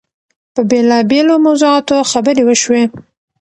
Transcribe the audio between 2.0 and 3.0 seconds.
خبرې وشوې.